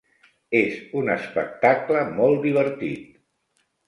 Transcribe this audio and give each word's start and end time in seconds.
És 0.59 0.77
un 1.01 1.11
espectacle 1.15 2.01
molt 2.21 2.41
divertit. 2.47 3.05